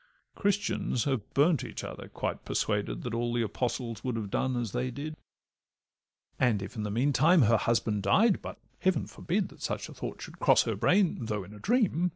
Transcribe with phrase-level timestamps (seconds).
[0.33, 4.71] Christians have burnt each other, quite persuaded That all the Apostles would have done as
[4.71, 5.15] they did.
[6.39, 9.93] And if in the mean time her husband died, But Heaven forbid that such a
[9.93, 12.09] thought should cross Her brain, though in a dream!